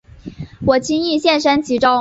[0.65, 1.87] 我轻易陷身其中